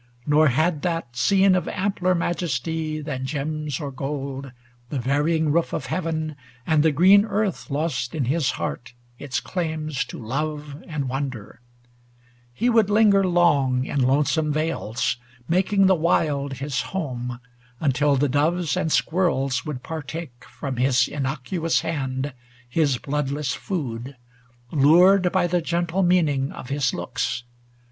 [0.25, 4.51] Nor had that scene of ampler majesty Than gems or gold,
[4.89, 6.35] the varying roof of heaven
[6.65, 11.61] And the green earth, lost in his heart its claims To love and wonder;
[12.51, 15.17] he would linger long In lonesome vales,
[15.47, 17.39] making the wild his home,
[17.79, 22.33] Until the doves and squirrels would par take 100 From his innocuous hand
[22.67, 24.17] his bloodless food.
[24.71, 27.43] Lured by the gentle meaning of his looks.